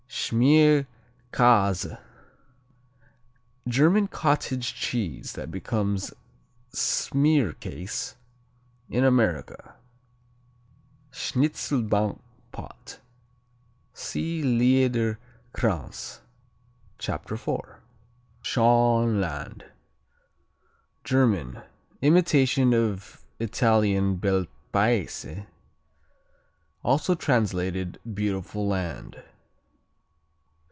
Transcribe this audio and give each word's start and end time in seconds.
Schmierkäse 0.13 1.99
German 3.67 4.07
cottage 4.07 4.73
cheese 4.73 5.33
that 5.33 5.51
becomes 5.51 6.13
smearcase 6.73 8.15
in 8.89 9.03
America. 9.03 9.75
Schnitzelbank 11.11 12.21
Pot 12.53 12.99
see 13.93 14.41
Liederkranz, 14.41 16.21
Chapter 16.97 17.35
4. 17.35 17.81
Schönland 18.41 19.63
German 21.03 21.61
Imitation 22.01 22.73
of 22.73 23.21
Italian 23.39 24.15
Bel 24.15 24.45
Paese, 24.71 25.43
also 26.85 27.15
translated 27.15 27.99
"beautiful 28.13 28.65
land." 28.65 29.21